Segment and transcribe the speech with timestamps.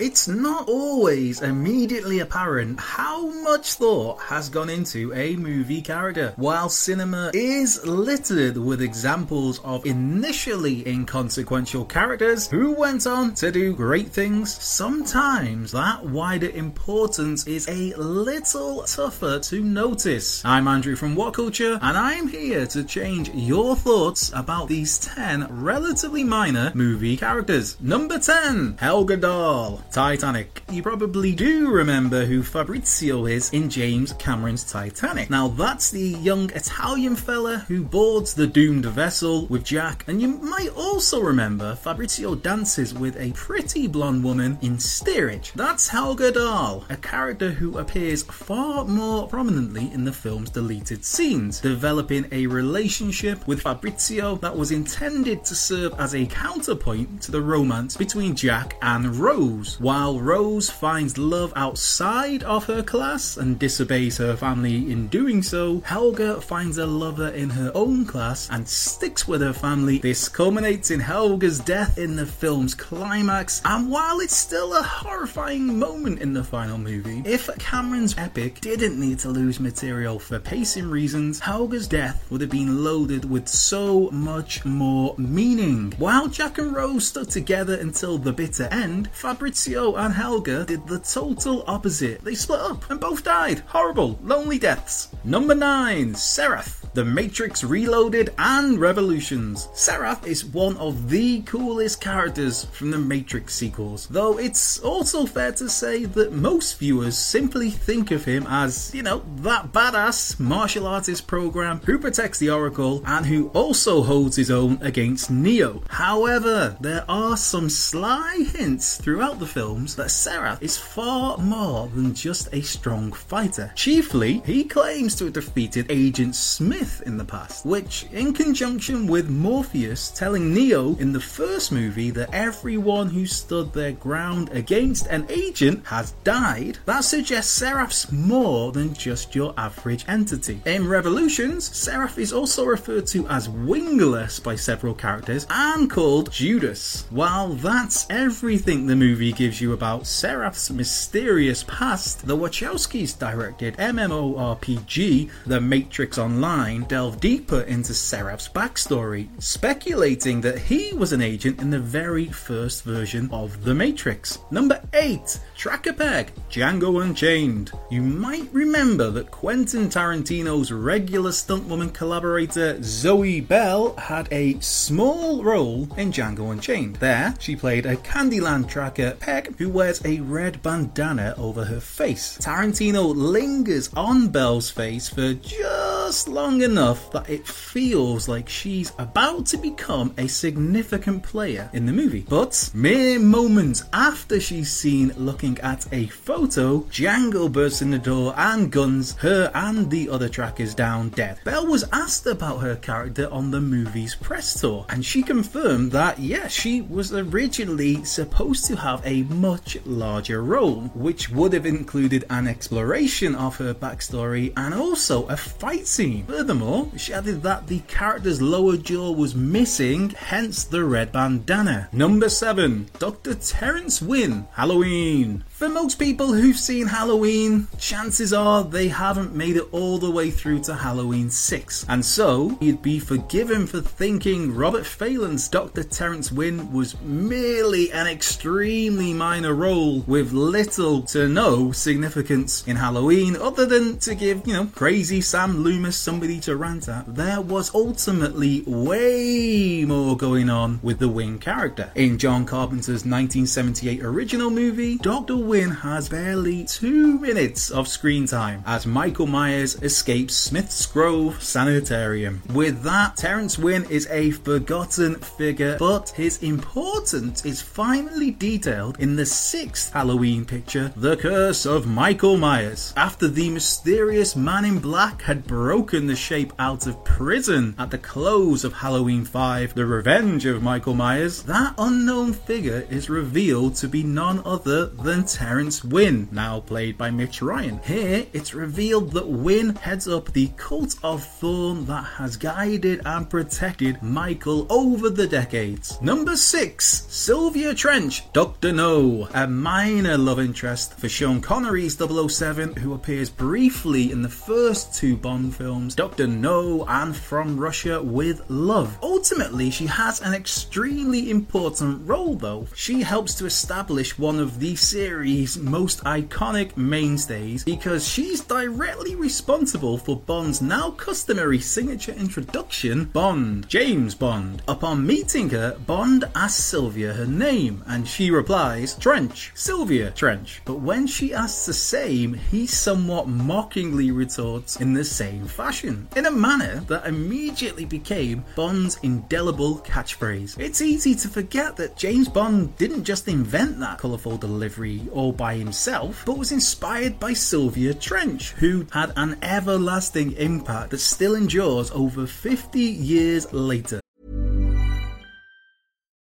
[0.00, 6.32] It's not always immediately apparent how much thought has gone into a movie character.
[6.36, 13.74] While cinema is littered with examples of initially inconsequential characters who went on to do
[13.74, 20.42] great things, sometimes that wider importance is a little tougher to notice.
[20.46, 25.62] I'm Andrew from What Culture, and I'm here to change your thoughts about these 10
[25.62, 27.78] relatively minor movie characters.
[27.82, 29.82] Number 10, Helga Dahl.
[29.90, 30.62] Titanic.
[30.70, 35.30] You probably do remember who Fabrizio is in James Cameron's Titanic.
[35.30, 40.28] Now, that's the young Italian fella who boards the doomed vessel with Jack, and you
[40.28, 45.52] might also remember Fabrizio dances with a pretty blonde woman in Steerage.
[45.54, 51.60] That's Helga Dahl, a character who appears far more prominently in the film's deleted scenes,
[51.60, 57.40] developing a relationship with Fabrizio that was intended to serve as a counterpoint to the
[57.40, 59.79] romance between Jack and Rose.
[59.80, 65.80] While Rose finds love outside of her class and disobeys her family in doing so,
[65.86, 69.96] Helga finds a lover in her own class and sticks with her family.
[69.96, 75.78] This culminates in Helga's death in the film's climax, and while it's still a horrifying
[75.78, 80.90] moment in the final movie, if Cameron's epic didn't need to lose material for pacing
[80.90, 85.94] reasons, Helga's death would have been loaded with so much more meaning.
[85.96, 90.98] While Jack and Rose stood together until the bitter end, Fabrizio and Helga did the
[90.98, 92.22] total opposite.
[92.22, 93.60] They split up and both died.
[93.66, 95.08] Horrible, lonely deaths.
[95.24, 96.79] Number 9, Seraph.
[96.92, 99.68] The Matrix Reloaded and Revolutions.
[99.74, 105.52] Seraph is one of the coolest characters from the Matrix sequels, though it's also fair
[105.52, 110.84] to say that most viewers simply think of him as, you know, that badass martial
[110.84, 115.84] artist program who protects the Oracle and who also holds his own against Neo.
[115.90, 122.14] However, there are some sly hints throughout the films that Seraph is far more than
[122.14, 123.72] just a strong fighter.
[123.76, 129.28] Chiefly, he claims to have defeated Agent Smith in the past, which, in conjunction with
[129.28, 135.26] Morpheus telling Neo in the first movie that everyone who stood their ground against an
[135.28, 140.62] agent has died, that suggests Seraph's more than just your average entity.
[140.64, 147.04] In Revolutions, Seraph is also referred to as wingless by several characters and called Judas.
[147.10, 155.30] While that's everything the movie gives you about Seraph's mysterious past, the Wachowskis directed MMORPG
[155.44, 161.70] The Matrix Online delve deeper into Seraph's backstory, speculating that he was an agent in
[161.70, 164.38] the very first version of The Matrix.
[164.50, 167.72] Number 8 Tracker Peg Django Unchained.
[167.90, 175.88] You might remember that Quentin Tarantino's regular stuntwoman collaborator Zoe Bell had a small role
[175.96, 176.96] in Django Unchained.
[176.96, 182.38] There, she played a Candyland tracker Peg who wears a red bandana over her face.
[182.38, 185.89] Tarantino lingers on Bell's face for just
[186.28, 191.92] long enough that it feels like she's about to become a significant player in the
[191.92, 192.26] movie.
[192.28, 198.34] But mere moments after she's seen looking at a photo, Django bursts in the door
[198.36, 201.38] and guns her and the other trackers down dead.
[201.44, 206.18] Bell was asked about her character on the movie's press tour, and she confirmed that
[206.18, 212.24] yes, she was originally supposed to have a much larger role, which would have included
[212.30, 218.40] an exploration of her backstory and also a fight Furthermore, she added that the character's
[218.40, 221.90] lower jaw was missing, hence the red bandana.
[221.92, 223.34] Number 7 Dr.
[223.34, 225.44] Terence Wynn, Halloween.
[225.60, 230.30] For most people who've seen Halloween, chances are they haven't made it all the way
[230.30, 231.84] through to Halloween 6.
[231.86, 235.82] And so, you'd be forgiven for thinking Robert Phalen's Dr.
[235.82, 243.36] Terence Wynn was merely an extremely minor role with little to no significance in Halloween
[243.36, 247.14] other than to give, you know, crazy Sam Loomis somebody to rant at.
[247.14, 251.92] There was ultimately way more going on with the Wynn character.
[251.96, 255.49] In John Carpenter's 1978 original movie, Dr.
[255.50, 262.40] Wynn has barely two minutes of screen time as Michael Myers escapes Smith's Grove Sanitarium.
[262.52, 269.16] With that, Terence Wynn is a forgotten figure, but his importance is finally detailed in
[269.16, 272.94] the sixth Halloween picture, The Curse of Michael Myers.
[272.96, 277.98] After the mysterious man in black had broken the shape out of prison at the
[277.98, 283.88] close of Halloween 5, The Revenge of Michael Myers, that unknown figure is revealed to
[283.88, 287.80] be none other than Terence Wynn, now played by Mitch Ryan.
[287.82, 293.30] Here, it's revealed that Wynn heads up the cult of Thorn that has guided and
[293.30, 295.98] protected Michael over the decades.
[296.02, 298.72] Number 6, Sylvia Trench, Dr.
[298.72, 304.94] No, a minor love interest for Sean Connery's 007 who appears briefly in the first
[304.94, 306.26] two Bond films, Dr.
[306.26, 308.98] No and From Russia with Love.
[309.02, 312.66] Ultimately, she has an extremely important role though.
[312.74, 319.96] She helps to establish one of the series' most iconic mainstays because she's directly responsible
[319.96, 324.62] for Bond's now customary signature introduction, Bond, James Bond.
[324.66, 330.62] Upon meeting her, Bond asks Sylvia her name and she replies, Trench, Sylvia Trench.
[330.64, 336.26] But when she asks the same, he somewhat mockingly retorts in the same fashion, in
[336.26, 340.58] a manner that immediately became Bond's indelible catchphrase.
[340.58, 345.56] It's easy to forget that James Bond didn't just invent that colourful delivery all by
[345.56, 351.90] himself, but was inspired by Sylvia Trench, who had an everlasting impact that still endures
[351.90, 354.00] over 50 years later.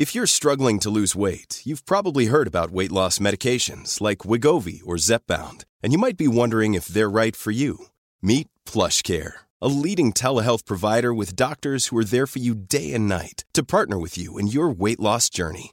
[0.00, 4.80] If you're struggling to lose weight, you've probably heard about weight loss medications like Wegovy
[4.86, 7.86] or Zepbound, and you might be wondering if they're right for you.
[8.22, 13.08] Meet PlushCare, a leading telehealth provider with doctors who are there for you day and
[13.08, 15.72] night to partner with you in your weight loss journey.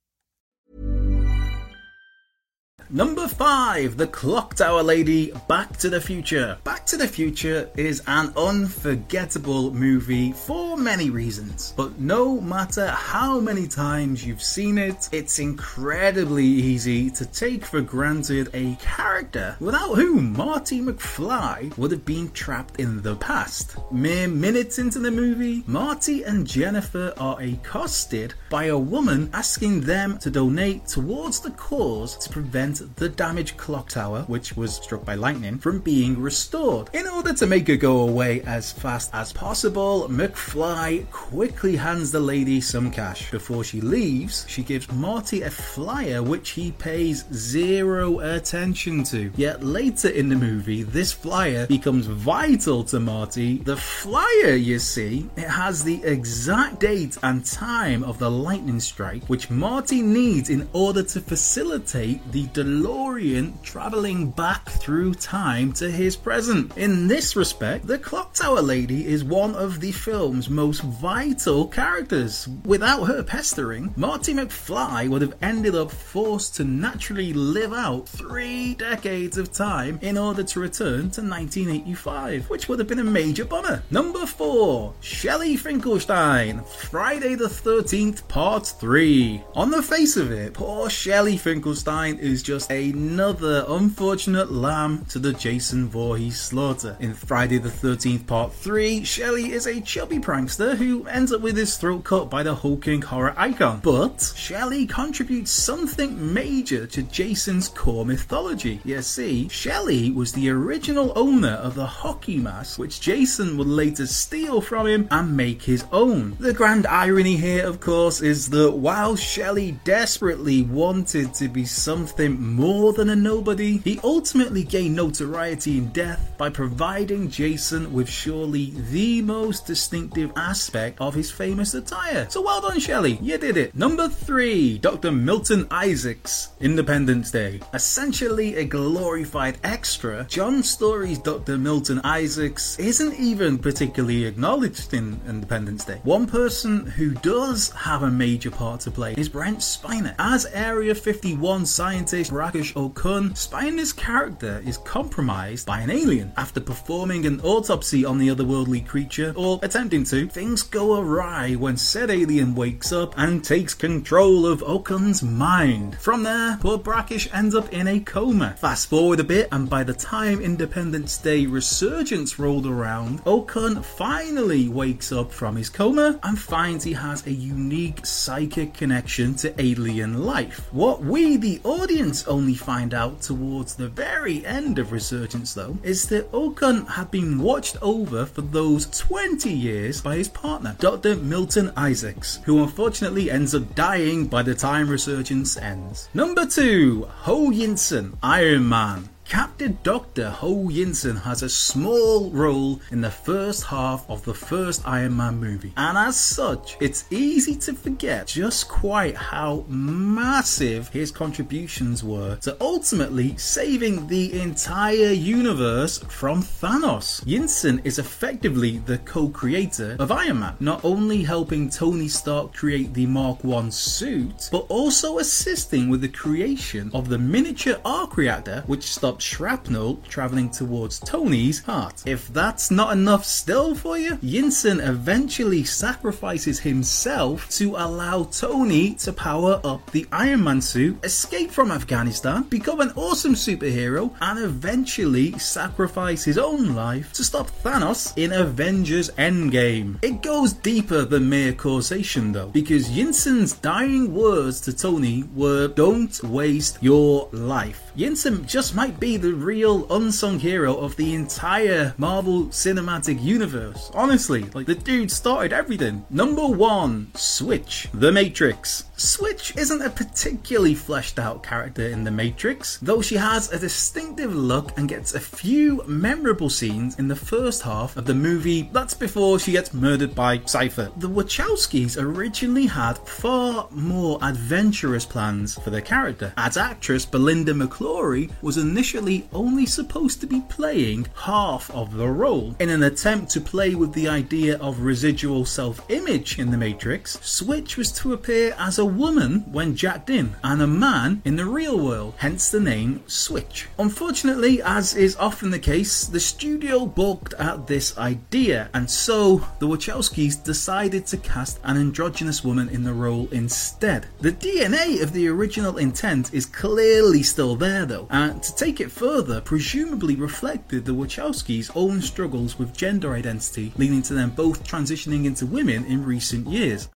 [2.93, 6.57] Number 5, The Clock Tower Lady, Back to the Future.
[6.65, 13.39] Back to the Future is an unforgettable movie for many reasons, but no matter how
[13.39, 19.93] many times you've seen it, it's incredibly easy to take for granted a character without
[19.93, 23.77] whom Marty McFly would have been trapped in the past.
[23.89, 30.17] Mere minutes into the movie, Marty and Jennifer are accosted by a woman asking them
[30.17, 35.15] to donate towards the cause to prevent the damaged clock tower, which was struck by
[35.15, 36.89] lightning, from being restored.
[36.93, 42.19] In order to make it go away as fast as possible, McFly quickly hands the
[42.19, 43.31] lady some cash.
[43.31, 49.31] Before she leaves, she gives Marty a flyer which he pays zero attention to.
[49.35, 53.57] Yet later in the movie, this flyer becomes vital to Marty.
[53.57, 59.25] The flyer, you see, it has the exact date and time of the lightning strike,
[59.27, 66.15] which Marty needs in order to facilitate the DeLorean traveling back through time to his
[66.15, 66.77] present.
[66.77, 72.47] In this respect, the Clock Tower Lady is one of the film's most vital characters.
[72.63, 78.75] Without her pestering, Marty McFly would have ended up forced to naturally live out three
[78.75, 83.43] decades of time in order to return to 1985, which would have been a major
[83.43, 83.83] bummer.
[83.91, 89.43] Number 4, Shelley Finkelstein, Friday the 13th, Part 3.
[89.55, 95.33] On the face of it, poor Shelley Finkelstein is just another unfortunate lamb to the
[95.33, 96.97] Jason Voorhees slaughter.
[96.99, 101.57] In Friday the 13th Part 3, Shelley is a chubby prankster who ends up with
[101.57, 103.79] his throat cut by the hulking horror icon.
[103.83, 108.81] But Shelley contributes something major to Jason's core mythology.
[108.83, 114.05] You see, Shelley was the original owner of the hockey mask, which Jason would later
[114.05, 116.35] steal from him and make his own.
[116.39, 122.40] The grand irony here, of course, is that while Shelley desperately wanted to be something
[122.41, 128.73] more than a nobody, he ultimately gained notoriety in death by providing Jason with surely
[128.89, 132.27] the most distinctive aspect of his famous attire.
[132.29, 133.75] So well done, Shelley, you did it.
[133.75, 135.11] Number three, Dr.
[135.11, 137.59] Milton Isaacs, Independence Day.
[137.73, 141.59] Essentially a glorified extra, John Storey's Dr.
[141.59, 145.99] Milton Isaacs isn't even particularly acknowledged in Independence Day.
[146.03, 150.15] One person who does have a major part to play is Brent Spiner.
[150.17, 156.31] As Area 51 scientist Brakish Okun, Spiner's character is compromised by an alien.
[156.37, 161.75] After performing an autopsy on the otherworldly creature, or attempting to, things go awry when
[161.75, 165.97] said alien wakes up and takes control of Okun's mind.
[165.99, 168.55] From there, poor Brakish ends up in a coma.
[168.57, 174.69] Fast forward a bit, and by the time Independence Day resurgence rolled around, Okun finally
[174.69, 180.23] wakes up from his coma and finds he has a unique psychic connection to alien
[180.23, 180.71] life.
[180.71, 186.07] What we, the audience, only find out towards the very end of Resurgence, though, is
[186.09, 191.15] that Okun had been watched over for those 20 years by his partner, Dr.
[191.15, 196.09] Milton Isaacs, who unfortunately ends up dying by the time Resurgence ends.
[196.13, 199.09] Number 2, Ho Yinsen, Iron Man.
[199.31, 200.29] Captain Dr.
[200.29, 205.37] Ho Yinsen has a small role in the first half of the first Iron Man
[205.39, 212.35] movie, and as such, it's easy to forget just quite how massive his contributions were
[212.41, 217.23] to ultimately saving the entire universe from Thanos.
[217.23, 222.93] Yinsen is effectively the co creator of Iron Man, not only helping Tony Stark create
[222.93, 228.65] the Mark 1 suit, but also assisting with the creation of the miniature arc reactor
[228.67, 232.03] which shrapnel traveling towards Tony's heart.
[232.05, 239.13] If that's not enough still for you, Yinsen eventually sacrifices himself to allow Tony to
[239.13, 245.37] power up the Iron Man suit, escape from Afghanistan, become an awesome superhero, and eventually
[245.39, 249.97] sacrifice his own life to stop Thanos in Avengers Endgame.
[250.01, 256.21] It goes deeper than mere causation though, because Yinsen's dying words to Tony were don't
[256.23, 257.91] waste your life.
[257.97, 263.91] Yinsen just might be the real unsung hero of the entire Marvel Cinematic Universe.
[263.93, 266.05] Honestly, like the dude started everything.
[266.09, 268.85] Number one, Switch, The Matrix.
[268.95, 274.35] Switch isn't a particularly fleshed out character in The Matrix, though she has a distinctive
[274.35, 278.69] look and gets a few memorable scenes in the first half of the movie.
[278.71, 280.91] That's before she gets murdered by Cypher.
[280.97, 288.31] The Wachowskis originally had far more adventurous plans for the character, as actress Belinda McClory
[288.43, 288.90] was initially
[289.31, 292.55] only supposed to be playing half of the role.
[292.59, 297.19] In an attempt to play with the idea of residual self image in The Matrix,
[297.21, 301.45] Switch was to appear as a woman when jacked in and a man in the
[301.45, 303.67] real world, hence the name Switch.
[303.79, 309.67] Unfortunately, as is often the case, the studio balked at this idea, and so the
[309.67, 314.07] Wachowskis decided to cast an androgynous woman in the role instead.
[314.19, 319.39] The DNA of the original intent is clearly still there though, and to it further,
[319.41, 325.45] presumably reflected the Wachowskis' own struggles with gender identity, leading to them both transitioning into
[325.45, 326.89] women in recent years.